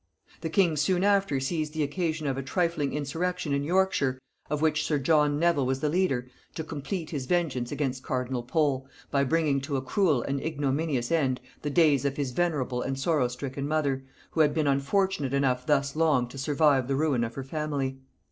The 0.39 0.49
king 0.49 0.77
soon 0.77 1.03
after 1.03 1.39
seized 1.39 1.73
the 1.73 1.83
occasion 1.83 2.25
of 2.25 2.35
a 2.35 2.41
trifling 2.41 2.91
insurrection 2.91 3.53
in 3.53 3.63
Yorkshire, 3.63 4.19
of 4.49 4.59
which 4.59 4.83
sir 4.83 4.97
John 4.97 5.37
Nevil 5.37 5.63
was 5.67 5.79
the 5.79 5.89
leader, 5.89 6.27
to 6.55 6.63
complete 6.63 7.11
his 7.11 7.27
vengeance 7.27 7.71
against 7.71 8.01
cardinal 8.01 8.41
Pole, 8.41 8.87
by 9.11 9.23
bringing 9.23 9.61
to 9.61 9.77
a 9.77 9.81
cruel 9.83 10.23
and 10.23 10.41
ignominious 10.41 11.11
end 11.11 11.39
the 11.61 11.69
days 11.69 12.03
of 12.03 12.17
his 12.17 12.31
venerable 12.31 12.81
and 12.81 12.97
sorrow 12.99 13.27
stricken 13.27 13.67
mother, 13.67 14.03
who 14.31 14.39
had 14.41 14.55
been 14.55 14.65
unfortunate 14.65 15.35
enough 15.35 15.67
thus 15.67 15.95
long 15.95 16.27
to 16.29 16.37
survive 16.39 16.87
the 16.87 16.95
ruin 16.95 17.23
of 17.23 17.35
her 17.35 17.43
family. 17.43 17.99